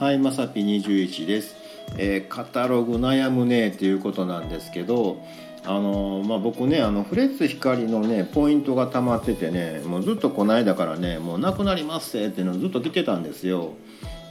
[0.00, 1.54] はいまさぴ21です、
[1.96, 5.22] えーカタログ悩むねっていうことなんですけど
[5.64, 13.74] あのーまあ、僕ねあのフレッツ光のねポイントが溜まっててねもうずっとこの間からねもうなくなりますっていうのずっと来てたんですよ。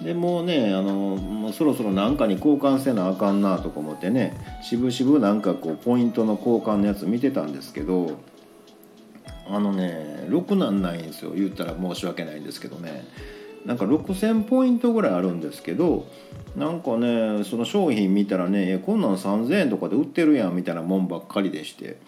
[0.00, 8.20] でもうねあのもうそろそろなんかに交換せなあかんなとか思ってねしぶしぶなんかこうポイントの交換のやつ見てたんですけど
[9.50, 11.32] あのねろくなんないんですよ。
[11.34, 13.04] 言ったら申し訳ないんですけどね。
[13.64, 16.06] なんか6000ポイントぐらいあるんですけど
[16.56, 21.98] なんかねその商品見たらねこんなん3000円とかで売ってるやんみたいなもんばっかりでして。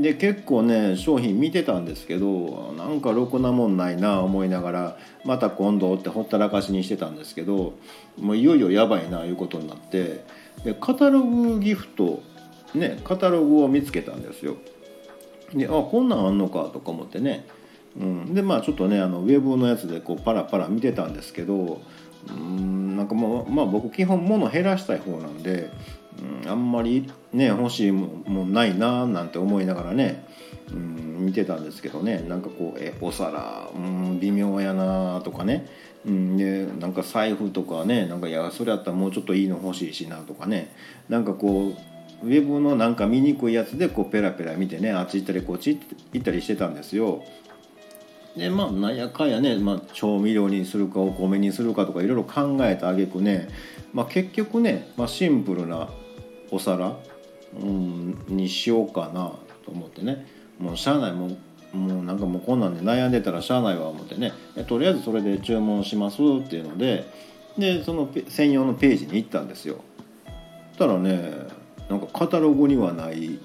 [0.00, 7.74] で結構ね商品見てたんですけどなんかろくなもんないな思いながらまた今度ってほったらかしにしてたんですけど
[8.18, 10.24] もういよいよやばいないうことになって。
[10.64, 12.22] でカタログギフト
[12.74, 14.56] ねカタログを見つけたんですよ。
[15.54, 17.46] であこんなんあんのかとか思ってね、
[17.98, 21.82] うん、でまあちょっとねあのウェブのやつでこうパラパラ見てたんですけど
[22.28, 25.70] うんなんかもうまあ僕基本物減らしたい方なんで、
[26.44, 30.24] うん、あんまりね欲しいもんないななんて思いながらね、
[30.72, 32.24] うん、見てたんですけどね。
[32.28, 35.66] なんかこうえお皿、うん、微妙やなとかね、
[36.06, 40.72] うん、でなんか財布とかねなんかいやそれやったらもうちょっといいの欲しいしなとかね。
[41.08, 41.74] なんかこ
[42.22, 45.78] うウェブのなんか見にくいやつでこうペラペラ見てねあっち行ったりこっち
[46.12, 47.24] 行ったりしてたんですよ。
[48.38, 53.48] でまあなんやかんやね、まあ、調味料にするかお米にするかとかいろいろ考えたあげくね、
[53.92, 55.88] まあ、結局ね、まあ、シンプルな
[56.52, 56.96] お皿、
[57.60, 59.32] うん、にしようかな
[59.64, 60.26] と思ってね。
[60.58, 61.12] もうしゃあない。
[61.12, 61.36] もう
[61.76, 64.32] もうなんかもうこんなんで悩んでたらしゃあないわ思ってね。
[64.66, 67.04] とりあえずそれで注文しますっていうので
[67.58, 69.76] でその専用のページに行ったんですよ。
[70.78, 71.32] たらね
[71.90, 73.38] なんかカタログにはない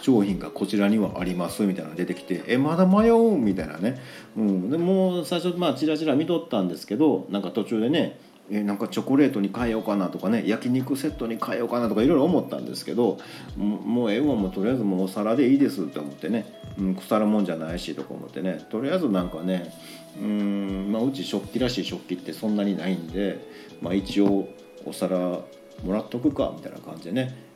[0.00, 4.00] 商品がこちらにはありますみたいなのが出てきてえまだ迷うみたいなね、
[4.36, 8.18] うん、でもう最初まあチラチラ見とったんですけどなんか途中でね
[8.50, 13.18] えなんかチョコレートに変えようかなとかね焼肉セットに変えようかなとかいろいろ思ったんですけど
[13.56, 16.46] もうもうええわもうとりあえずもうお皿でいいですって思ってね、
[16.78, 18.66] うん、腐るもんじゃないしとか思ってね。
[18.70, 19.74] とりあえずなんかね
[20.20, 23.38] うん、まあ、うち食器らしい食器ってそんなにないんで、
[23.80, 24.48] まあ、一応
[24.84, 25.18] お皿
[25.84, 27.48] もらっとくかみたいな感じでね。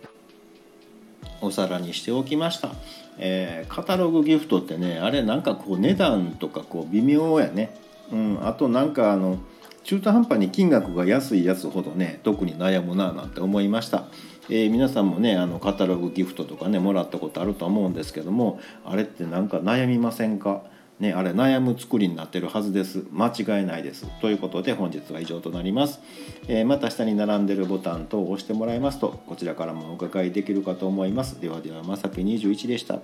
[1.42, 2.70] お皿にしておきました、
[3.19, 7.75] えーカタログギフトってねあれなんかこう値段とかこう微妙やね、
[8.10, 9.38] うん、あとなんかあの
[9.84, 14.04] 中途半端に金額が安いやつほどね特に悩むななんて思いました、
[14.48, 20.62] えー皆さんもねあのカタログギフトとかねもらったことあると思うんですけどもあれってなんか悩みませんか？
[21.00, 23.04] ね、あれ悩む作りになってるはずです。
[23.10, 24.06] 間違いないです。
[24.20, 26.00] ということで本日は以上となります、
[26.48, 31.41] えーまた下に並んでるボタン等を押してもらいますとこちらからもお伺いできるかと思います。
[31.41, 33.00] ではではまさき21でした。